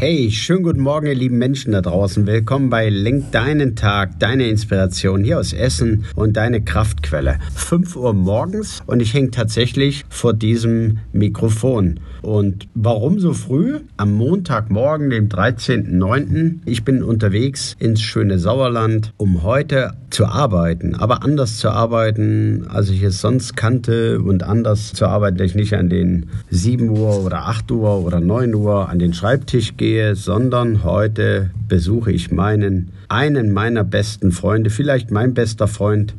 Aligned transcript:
Hey, 0.00 0.30
schönen 0.30 0.62
guten 0.62 0.80
Morgen, 0.80 1.08
ihr 1.08 1.14
lieben 1.16 1.38
Menschen 1.38 1.72
da 1.72 1.80
draußen. 1.80 2.24
Willkommen 2.24 2.70
bei 2.70 2.88
Lenk 2.88 3.32
deinen 3.32 3.74
Tag, 3.74 4.20
deine 4.20 4.46
Inspiration 4.46 5.24
hier 5.24 5.40
aus 5.40 5.52
Essen 5.52 6.04
und 6.14 6.36
deine 6.36 6.62
Kraftquelle. 6.62 7.40
5 7.56 7.96
Uhr 7.96 8.12
morgens 8.12 8.80
und 8.86 9.02
ich 9.02 9.12
hänge 9.12 9.32
tatsächlich 9.32 10.04
vor 10.08 10.34
diesem 10.34 10.98
Mikrofon. 11.10 11.98
Und 12.22 12.68
warum 12.74 13.18
so 13.18 13.32
früh? 13.32 13.80
Am 13.96 14.12
Montagmorgen, 14.12 15.10
dem 15.10 15.28
13.09. 15.28 16.60
Ich 16.64 16.84
bin 16.84 17.02
unterwegs 17.02 17.74
ins 17.80 18.00
schöne 18.00 18.38
Sauerland, 18.38 19.12
um 19.16 19.42
heute 19.42 19.94
zu 20.10 20.26
arbeiten, 20.26 20.94
aber 20.94 21.22
anders 21.22 21.58
zu 21.58 21.70
arbeiten, 21.70 22.66
als 22.68 22.88
ich 22.90 23.02
es 23.02 23.20
sonst 23.20 23.56
kannte 23.56 24.20
und 24.20 24.42
anders 24.42 24.92
zu 24.92 25.06
arbeiten, 25.06 25.36
dass 25.38 25.48
ich 25.48 25.54
nicht 25.54 25.74
an 25.74 25.88
den 25.88 26.30
7 26.50 26.88
Uhr 26.88 27.24
oder 27.24 27.46
8 27.46 27.70
Uhr 27.72 28.04
oder 28.04 28.20
9 28.20 28.54
Uhr 28.54 28.88
an 28.88 28.98
den 28.98 29.12
Schreibtisch 29.12 29.76
gehe, 29.76 29.87
sondern 30.14 30.84
heute 30.84 31.50
besuche 31.66 32.12
ich 32.12 32.30
meinen, 32.30 32.90
einen 33.08 33.52
meiner 33.52 33.84
besten 33.84 34.32
Freunde, 34.32 34.70
vielleicht 34.70 35.10
mein 35.10 35.34
bester 35.34 35.66
Freund, 35.66 36.14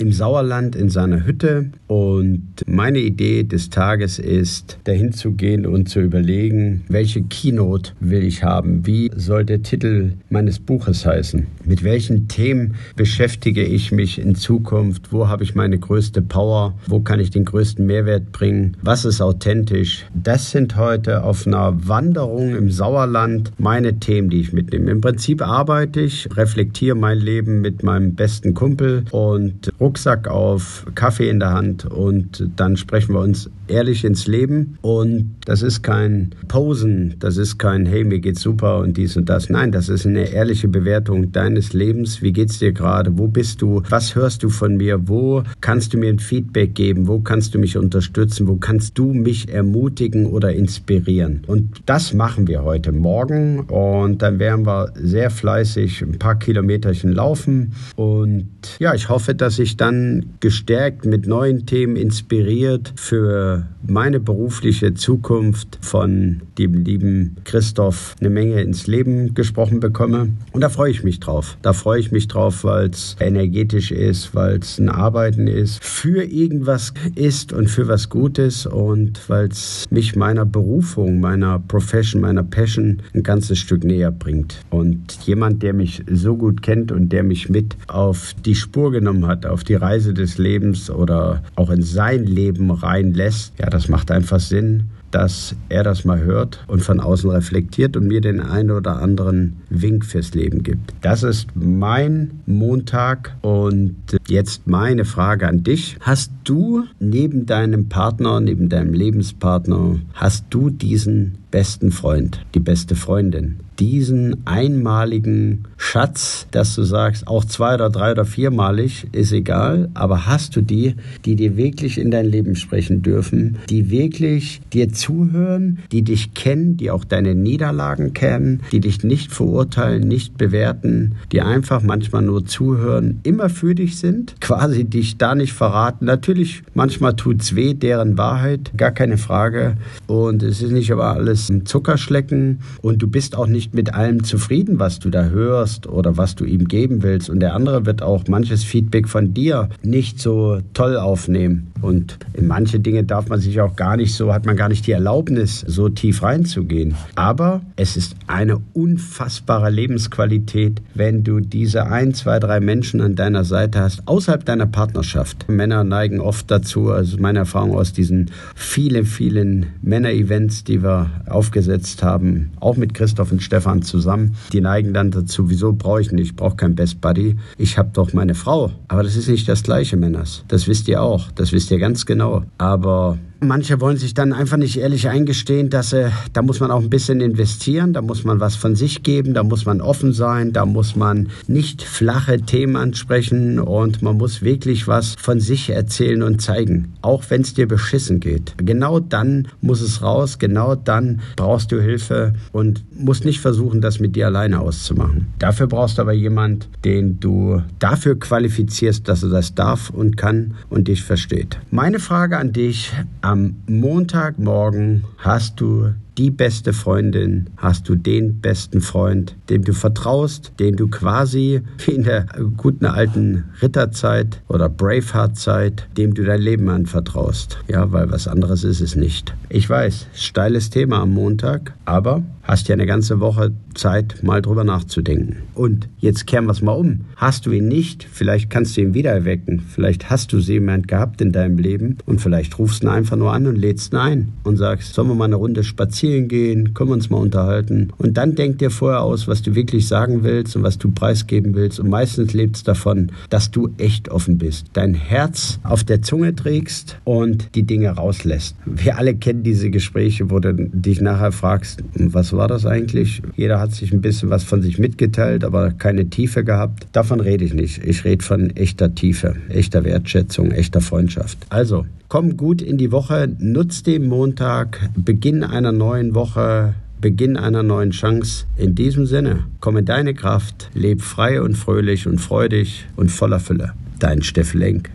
im 0.00 0.12
Sauerland 0.12 0.74
in 0.74 0.88
seiner 0.88 1.26
Hütte. 1.26 1.70
Und 1.86 2.64
meine 2.66 2.98
Idee 2.98 3.44
des 3.44 3.70
Tages 3.70 4.18
ist, 4.18 4.78
dahin 4.84 5.12
zu 5.12 5.32
gehen 5.32 5.66
und 5.66 5.88
zu 5.88 6.00
überlegen, 6.00 6.84
welche 6.88 7.22
Keynote 7.22 7.92
will 8.00 8.22
ich 8.22 8.42
haben? 8.42 8.86
Wie 8.86 9.10
soll 9.14 9.44
der 9.44 9.62
Titel 9.62 10.14
meines 10.30 10.58
Buches 10.58 11.04
heißen? 11.04 11.46
Mit 11.64 11.84
welchen 11.84 12.28
Themen 12.28 12.74
beschäftige 12.96 13.62
ich 13.62 13.92
mich 13.92 14.18
in 14.18 14.34
Zukunft? 14.34 15.12
Wo 15.12 15.28
habe 15.28 15.44
ich 15.44 15.54
meine 15.54 15.78
größte 15.78 16.22
Power? 16.22 16.74
Wo 16.86 17.00
kann 17.00 17.20
ich 17.20 17.30
den 17.30 17.44
größten 17.44 17.84
Mehrwert 17.84 18.32
bringen? 18.32 18.76
Was 18.82 19.04
ist 19.04 19.20
authentisch? 19.20 20.06
Das 20.14 20.50
sind 20.50 20.76
heute 20.76 21.24
auf 21.24 21.46
einer 21.46 21.86
Wanderung 21.86 22.56
im 22.56 22.70
Sauerland 22.70 23.52
meine 23.58 23.98
Themen, 23.98 24.30
die 24.30 24.40
ich 24.40 24.52
mitnehme. 24.52 24.90
Im 24.90 25.00
Prinzip 25.00 25.42
arbeite 25.42 26.00
ich, 26.00 26.28
reflektiere 26.36 26.96
mein 26.96 27.18
Leben 27.18 27.60
mit 27.60 27.82
meinem 27.82 28.14
besten 28.14 28.54
Kumpel 28.54 29.04
und 29.10 29.70
Rucksack 29.90 30.28
auf, 30.28 30.86
Kaffee 30.94 31.28
in 31.28 31.40
der 31.40 31.50
Hand 31.50 31.84
und 31.84 32.48
dann 32.54 32.76
sprechen 32.76 33.12
wir 33.12 33.22
uns 33.22 33.50
ehrlich 33.66 34.04
ins 34.04 34.28
Leben. 34.28 34.78
Und 34.82 35.34
das 35.46 35.62
ist 35.62 35.82
kein 35.82 36.30
Posen, 36.46 37.16
das 37.18 37.36
ist 37.36 37.58
kein 37.58 37.86
Hey, 37.86 38.04
mir 38.04 38.20
geht's 38.20 38.42
super 38.42 38.78
und 38.78 38.96
dies 38.96 39.16
und 39.16 39.28
das. 39.28 39.50
Nein, 39.50 39.72
das 39.72 39.88
ist 39.88 40.06
eine 40.06 40.30
ehrliche 40.30 40.68
Bewertung 40.68 41.32
deines 41.32 41.72
Lebens. 41.72 42.22
Wie 42.22 42.32
geht's 42.32 42.60
dir 42.60 42.72
gerade? 42.72 43.18
Wo 43.18 43.26
bist 43.26 43.62
du? 43.62 43.82
Was 43.88 44.14
hörst 44.14 44.44
du 44.44 44.48
von 44.48 44.76
mir? 44.76 45.08
Wo 45.08 45.42
kannst 45.60 45.92
du 45.92 45.98
mir 45.98 46.10
ein 46.10 46.20
Feedback 46.20 46.76
geben? 46.76 47.08
Wo 47.08 47.18
kannst 47.18 47.54
du 47.56 47.58
mich 47.58 47.76
unterstützen? 47.76 48.46
Wo 48.46 48.56
kannst 48.56 48.96
du 48.96 49.12
mich 49.12 49.52
ermutigen 49.52 50.26
oder 50.26 50.52
inspirieren? 50.52 51.42
Und 51.48 51.82
das 51.86 52.14
machen 52.14 52.46
wir 52.46 52.62
heute 52.62 52.92
Morgen 52.92 53.60
und 53.60 54.22
dann 54.22 54.38
werden 54.38 54.66
wir 54.66 54.92
sehr 54.94 55.30
fleißig 55.30 56.02
ein 56.02 56.18
paar 56.20 56.38
Kilometerchen 56.38 57.12
laufen 57.12 57.72
und 57.96 58.46
ja, 58.78 58.94
ich 58.94 59.08
hoffe, 59.08 59.34
dass 59.34 59.58
ich 59.58 59.76
dann 59.80 60.34
gestärkt 60.40 61.06
mit 61.06 61.26
neuen 61.26 61.64
Themen 61.64 61.96
inspiriert 61.96 62.92
für 62.96 63.66
meine 63.86 64.20
berufliche 64.20 64.92
Zukunft 64.92 65.78
von 65.80 66.42
dem 66.58 66.74
lieben 66.74 67.36
Christoph 67.44 68.14
eine 68.20 68.28
Menge 68.28 68.60
ins 68.60 68.86
Leben 68.86 69.32
gesprochen 69.32 69.80
bekomme. 69.80 70.28
Und 70.52 70.60
da 70.60 70.68
freue 70.68 70.90
ich 70.90 71.02
mich 71.02 71.18
drauf. 71.18 71.56
Da 71.62 71.72
freue 71.72 71.98
ich 71.98 72.12
mich 72.12 72.28
drauf, 72.28 72.62
weil 72.62 72.90
es 72.90 73.16
energetisch 73.20 73.90
ist, 73.90 74.34
weil 74.34 74.58
es 74.58 74.78
ein 74.78 74.90
Arbeiten 74.90 75.46
ist, 75.46 75.82
für 75.82 76.24
irgendwas 76.24 76.92
ist 77.14 77.54
und 77.54 77.68
für 77.68 77.88
was 77.88 78.10
Gutes 78.10 78.66
und 78.66 79.28
weil 79.30 79.48
es 79.48 79.86
mich 79.90 80.14
meiner 80.14 80.44
Berufung, 80.44 81.20
meiner 81.20 81.58
Profession, 81.58 82.20
meiner 82.20 82.42
Passion 82.42 83.00
ein 83.14 83.22
ganzes 83.22 83.58
Stück 83.58 83.84
näher 83.84 84.10
bringt. 84.10 84.60
Und 84.68 85.12
jemand, 85.24 85.62
der 85.62 85.72
mich 85.72 86.02
so 86.10 86.36
gut 86.36 86.60
kennt 86.60 86.92
und 86.92 87.10
der 87.10 87.22
mich 87.22 87.48
mit 87.48 87.76
auf 87.86 88.34
die 88.44 88.54
Spur 88.54 88.92
genommen 88.92 89.26
hat, 89.26 89.46
auf 89.46 89.64
die 89.70 89.76
Reise 89.76 90.12
des 90.12 90.36
Lebens 90.36 90.90
oder 90.90 91.44
auch 91.54 91.70
in 91.70 91.82
sein 91.82 92.24
Leben 92.26 92.72
reinlässt, 92.72 93.52
ja, 93.58 93.70
das 93.70 93.88
macht 93.88 94.10
einfach 94.10 94.40
Sinn 94.40 94.90
dass 95.10 95.54
er 95.68 95.82
das 95.82 96.04
mal 96.04 96.20
hört 96.20 96.64
und 96.66 96.82
von 96.82 97.00
außen 97.00 97.30
reflektiert 97.30 97.96
und 97.96 98.06
mir 98.06 98.20
den 98.20 98.40
einen 98.40 98.70
oder 98.70 99.00
anderen 99.00 99.56
Wink 99.68 100.04
fürs 100.04 100.34
Leben 100.34 100.62
gibt. 100.62 100.92
Das 101.00 101.22
ist 101.22 101.48
mein 101.54 102.40
Montag 102.46 103.36
und 103.42 103.96
jetzt 104.28 104.66
meine 104.66 105.04
Frage 105.04 105.48
an 105.48 105.62
dich. 105.62 105.96
Hast 106.00 106.32
du 106.44 106.84
neben 106.98 107.46
deinem 107.46 107.88
Partner, 107.88 108.40
neben 108.40 108.68
deinem 108.68 108.92
Lebenspartner, 108.92 109.96
hast 110.14 110.46
du 110.50 110.70
diesen 110.70 111.38
besten 111.50 111.90
Freund, 111.90 112.40
die 112.54 112.60
beste 112.60 112.94
Freundin, 112.94 113.56
diesen 113.78 114.46
einmaligen 114.46 115.64
Schatz, 115.76 116.46
dass 116.50 116.74
du 116.74 116.82
sagst, 116.82 117.26
auch 117.26 117.44
zwei 117.44 117.74
oder 117.74 117.88
drei 117.88 118.12
oder 118.12 118.24
viermalig, 118.24 119.06
ist 119.12 119.32
egal, 119.32 119.88
aber 119.94 120.26
hast 120.26 120.54
du 120.54 120.60
die, 120.60 120.94
die 121.24 121.34
dir 121.34 121.56
wirklich 121.56 121.98
in 121.98 122.10
dein 122.10 122.26
Leben 122.26 122.56
sprechen 122.56 123.02
dürfen, 123.02 123.56
die 123.70 123.90
wirklich 123.90 124.60
dir 124.72 124.92
zuhören, 125.00 125.78
die 125.92 126.02
dich 126.02 126.34
kennen, 126.34 126.76
die 126.76 126.90
auch 126.90 127.04
deine 127.04 127.34
Niederlagen 127.34 128.12
kennen, 128.12 128.60
die 128.70 128.80
dich 128.80 129.02
nicht 129.02 129.32
verurteilen, 129.32 130.06
nicht 130.06 130.36
bewerten, 130.36 131.14
die 131.32 131.40
einfach 131.40 131.82
manchmal 131.82 132.22
nur 132.22 132.44
zuhören, 132.44 133.20
immer 133.22 133.48
für 133.48 133.74
dich 133.74 133.98
sind, 133.98 134.34
quasi 134.40 134.84
dich 134.84 135.16
da 135.16 135.34
nicht 135.34 135.54
verraten. 135.54 136.04
Natürlich, 136.04 136.62
manchmal 136.74 137.16
tut's 137.16 137.56
weh, 137.56 137.72
deren 137.72 138.18
Wahrheit, 138.18 138.72
gar 138.76 138.90
keine 138.90 139.16
Frage. 139.16 139.76
Und 140.06 140.42
es 140.42 140.60
ist 140.60 140.72
nicht 140.72 140.92
aber 140.92 141.14
alles 141.14 141.48
ein 141.48 141.64
Zuckerschlecken 141.64 142.60
und 142.82 143.00
du 143.00 143.08
bist 143.08 143.36
auch 143.36 143.46
nicht 143.46 143.74
mit 143.74 143.94
allem 143.94 144.22
zufrieden, 144.22 144.78
was 144.78 144.98
du 144.98 145.08
da 145.08 145.24
hörst 145.24 145.86
oder 145.86 146.18
was 146.18 146.34
du 146.34 146.44
ihm 146.44 146.68
geben 146.68 147.02
willst. 147.02 147.30
Und 147.30 147.40
der 147.40 147.54
andere 147.54 147.86
wird 147.86 148.02
auch 148.02 148.24
manches 148.28 148.64
Feedback 148.64 149.08
von 149.08 149.32
dir 149.32 149.70
nicht 149.82 150.20
so 150.20 150.58
toll 150.74 150.96
aufnehmen. 150.98 151.72
Und 151.80 152.18
in 152.34 152.46
manche 152.46 152.80
Dinge 152.80 153.04
darf 153.04 153.28
man 153.28 153.40
sich 153.40 153.60
auch 153.60 153.76
gar 153.76 153.96
nicht 153.96 154.14
so, 154.14 154.34
hat 154.34 154.44
man 154.44 154.56
gar 154.56 154.68
nicht 154.68 154.86
die 154.86 154.89
Erlaubnis, 154.90 155.64
so 155.66 155.88
tief 155.88 156.22
reinzugehen. 156.22 156.96
Aber 157.14 157.62
es 157.76 157.96
ist 157.96 158.16
eine 158.26 158.58
unfassbare 158.72 159.70
Lebensqualität, 159.70 160.82
wenn 160.94 161.24
du 161.24 161.40
diese 161.40 161.86
ein, 161.86 162.14
zwei, 162.14 162.38
drei 162.38 162.60
Menschen 162.60 163.00
an 163.00 163.14
deiner 163.14 163.44
Seite 163.44 163.80
hast, 163.80 164.06
außerhalb 164.06 164.44
deiner 164.44 164.66
Partnerschaft. 164.66 165.48
Männer 165.48 165.84
neigen 165.84 166.20
oft 166.20 166.50
dazu, 166.50 166.90
also 166.90 167.18
meine 167.18 167.40
Erfahrung 167.40 167.74
aus 167.74 167.92
diesen 167.92 168.30
vielen, 168.54 169.04
vielen 169.04 169.66
Männer-Events, 169.82 170.64
die 170.64 170.82
wir 170.82 171.10
aufgesetzt 171.26 172.02
haben, 172.02 172.52
auch 172.60 172.76
mit 172.76 172.94
Christoph 172.94 173.32
und 173.32 173.42
Stefan 173.42 173.82
zusammen, 173.82 174.36
die 174.52 174.60
neigen 174.60 174.92
dann 174.92 175.10
dazu, 175.10 175.50
wieso 175.50 175.72
brauche 175.72 176.00
ich 176.00 176.12
nicht, 176.12 176.30
ich 176.30 176.36
brauche 176.36 176.56
kein 176.56 176.74
Best 176.74 177.00
Buddy, 177.00 177.36
ich 177.58 177.78
habe 177.78 177.90
doch 177.92 178.12
meine 178.12 178.34
Frau. 178.34 178.70
Aber 178.88 179.02
das 179.02 179.16
ist 179.16 179.28
nicht 179.28 179.48
das 179.48 179.62
gleiche, 179.62 179.96
Männers. 179.96 180.44
Das 180.48 180.66
wisst 180.66 180.88
ihr 180.88 181.02
auch, 181.02 181.30
das 181.32 181.52
wisst 181.52 181.70
ihr 181.70 181.78
ganz 181.78 182.06
genau. 182.06 182.44
Aber 182.58 183.18
Manche 183.42 183.80
wollen 183.80 183.96
sich 183.96 184.12
dann 184.12 184.34
einfach 184.34 184.58
nicht 184.58 184.76
ehrlich 184.76 185.08
eingestehen, 185.08 185.70
dass 185.70 185.94
äh, 185.94 186.10
da 186.34 186.42
muss 186.42 186.60
man 186.60 186.70
auch 186.70 186.82
ein 186.82 186.90
bisschen 186.90 187.22
investieren, 187.22 187.94
da 187.94 188.02
muss 188.02 188.22
man 188.22 188.38
was 188.38 188.54
von 188.54 188.76
sich 188.76 189.02
geben, 189.02 189.32
da 189.32 189.42
muss 189.42 189.64
man 189.64 189.80
offen 189.80 190.12
sein, 190.12 190.52
da 190.52 190.66
muss 190.66 190.94
man 190.94 191.30
nicht 191.46 191.82
flache 191.82 192.42
Themen 192.42 192.76
ansprechen 192.76 193.58
und 193.58 194.02
man 194.02 194.18
muss 194.18 194.42
wirklich 194.42 194.86
was 194.88 195.14
von 195.18 195.40
sich 195.40 195.70
erzählen 195.70 196.22
und 196.22 196.42
zeigen, 196.42 196.92
auch 197.00 197.24
wenn 197.30 197.40
es 197.40 197.54
dir 197.54 197.66
beschissen 197.66 198.20
geht. 198.20 198.54
Genau 198.58 199.00
dann 199.00 199.48
muss 199.62 199.80
es 199.80 200.02
raus, 200.02 200.38
genau 200.38 200.74
dann 200.74 201.20
brauchst 201.36 201.72
du 201.72 201.80
Hilfe 201.80 202.34
und 202.52 202.84
musst 202.94 203.24
nicht 203.24 203.40
versuchen, 203.40 203.80
das 203.80 204.00
mit 204.00 204.16
dir 204.16 204.26
alleine 204.26 204.60
auszumachen. 204.60 205.28
Dafür 205.38 205.66
brauchst 205.66 205.96
du 205.96 206.02
aber 206.02 206.12
jemand, 206.12 206.68
den 206.84 207.20
du 207.20 207.62
dafür 207.78 208.18
qualifizierst, 208.18 209.08
dass 209.08 209.22
er 209.22 209.30
das 209.30 209.54
darf 209.54 209.88
und 209.88 210.18
kann 210.18 210.54
und 210.68 210.88
dich 210.88 211.02
versteht. 211.02 211.58
Meine 211.70 212.00
Frage 212.00 212.36
an 212.36 212.52
dich, 212.52 212.92
am 213.30 213.62
Montagmorgen 213.68 215.04
hast 215.18 215.60
du 215.60 215.94
die 216.20 216.30
beste 216.30 216.74
Freundin, 216.74 217.48
hast 217.56 217.88
du 217.88 217.94
den 217.94 218.42
besten 218.42 218.82
Freund, 218.82 219.36
dem 219.48 219.64
du 219.64 219.72
vertraust, 219.72 220.52
dem 220.60 220.76
du 220.76 220.86
quasi 220.88 221.62
wie 221.78 221.92
in 221.92 222.02
der 222.02 222.26
guten 222.58 222.84
alten 222.84 223.44
Ritterzeit 223.62 224.42
oder 224.46 224.68
Braveheart-Zeit, 224.68 225.88
dem 225.96 226.12
du 226.12 226.22
dein 226.22 226.42
Leben 226.42 226.68
anvertraust. 226.68 227.56
Ja, 227.68 227.90
weil 227.92 228.10
was 228.10 228.28
anderes 228.28 228.64
ist 228.64 228.82
es 228.82 228.96
nicht. 228.96 229.32
Ich 229.48 229.70
weiß, 229.70 230.08
steiles 230.12 230.68
Thema 230.68 231.00
am 231.00 231.14
Montag, 231.14 231.72
aber 231.86 232.22
hast 232.42 232.68
ja 232.68 232.74
eine 232.74 232.86
ganze 232.86 233.20
Woche 233.20 233.52
Zeit, 233.74 234.22
mal 234.22 234.42
drüber 234.42 234.64
nachzudenken. 234.64 235.36
Und 235.54 235.88
jetzt 235.98 236.26
kehren 236.26 236.46
wir 236.46 236.52
es 236.52 236.62
mal 236.62 236.72
um. 236.72 237.02
Hast 237.16 237.46
du 237.46 237.52
ihn 237.52 237.68
nicht, 237.68 238.04
vielleicht 238.10 238.50
kannst 238.50 238.76
du 238.76 238.80
ihn 238.80 238.92
wieder 238.94 239.12
erwecken. 239.12 239.62
Vielleicht 239.66 240.10
hast 240.10 240.32
du 240.32 240.38
jemand 240.38 240.88
gehabt 240.88 241.20
in 241.20 241.32
deinem 241.32 241.58
Leben 241.58 241.98
und 242.06 242.20
vielleicht 242.20 242.58
rufst 242.58 242.82
du 242.82 242.86
ihn 242.86 242.90
einfach 242.90 243.16
nur 243.16 243.32
an 243.32 243.46
und 243.46 243.56
lädst 243.56 243.92
ihn 243.92 243.98
ein 243.98 244.32
und 244.42 244.56
sagst, 244.56 244.94
sollen 244.94 245.08
wir 245.08 245.14
mal 245.14 245.26
eine 245.26 245.36
Runde 245.36 245.62
spazieren 246.10 246.28
gehen, 246.28 246.74
können 246.74 246.90
wir 246.90 246.94
uns 246.94 247.10
mal 247.10 247.18
unterhalten. 247.18 247.88
Und 247.98 248.16
dann 248.16 248.34
denk 248.34 248.58
dir 248.58 248.70
vorher 248.70 249.02
aus, 249.02 249.28
was 249.28 249.42
du 249.42 249.54
wirklich 249.54 249.86
sagen 249.86 250.22
willst 250.22 250.56
und 250.56 250.62
was 250.62 250.78
du 250.78 250.90
preisgeben 250.90 251.54
willst. 251.54 251.80
Und 251.80 251.88
meistens 251.88 252.32
lebt 252.32 252.56
es 252.56 252.64
davon, 252.64 253.12
dass 253.28 253.50
du 253.50 253.70
echt 253.78 254.08
offen 254.08 254.38
bist, 254.38 254.66
dein 254.72 254.94
Herz 254.94 255.58
auf 255.62 255.84
der 255.84 256.02
Zunge 256.02 256.34
trägst 256.34 256.98
und 257.04 257.54
die 257.54 257.62
Dinge 257.62 257.90
rauslässt. 257.90 258.56
Wir 258.66 258.98
alle 258.98 259.14
kennen 259.14 259.42
diese 259.42 259.70
Gespräche, 259.70 260.30
wo 260.30 260.38
du 260.38 260.54
dich 260.54 261.00
nachher 261.00 261.32
fragst, 261.32 261.82
was 261.94 262.32
war 262.32 262.48
das 262.48 262.66
eigentlich? 262.66 263.22
Jeder 263.36 263.60
hat 263.60 263.72
sich 263.72 263.92
ein 263.92 264.00
bisschen 264.00 264.30
was 264.30 264.44
von 264.44 264.62
sich 264.62 264.78
mitgeteilt, 264.78 265.44
aber 265.44 265.70
keine 265.70 266.10
Tiefe 266.10 266.44
gehabt. 266.44 266.86
Davon 266.92 267.20
rede 267.20 267.44
ich 267.44 267.54
nicht. 267.54 267.84
Ich 267.84 268.04
rede 268.04 268.24
von 268.24 268.50
echter 268.56 268.94
Tiefe, 268.94 269.36
echter 269.48 269.84
Wertschätzung, 269.84 270.50
echter 270.50 270.80
Freundschaft. 270.80 271.38
Also, 271.50 271.86
komm 272.10 272.36
gut 272.36 272.60
in 272.60 272.76
die 272.76 272.92
Woche, 272.92 273.34
nutz 273.38 273.82
den 273.82 274.06
Montag, 274.06 274.90
Beginn 274.96 275.42
einer 275.42 275.72
neuen 275.72 276.14
Woche. 276.14 276.74
Beginn 277.00 277.38
einer 277.38 277.62
neuen 277.62 277.92
Chance. 277.92 278.44
In 278.56 278.74
diesem 278.74 279.06
Sinne, 279.06 279.44
komm 279.60 279.78
in 279.78 279.86
deine 279.86 280.12
Kraft, 280.12 280.68
leb 280.74 281.00
frei 281.00 281.40
und 281.40 281.54
fröhlich 281.54 282.06
und 282.06 282.18
freudig 282.18 282.84
und 282.94 283.10
voller 283.10 283.40
Fülle. 283.40 283.72
Dein 283.98 284.22
Steff 284.22 284.52
Lenk. 284.52 284.90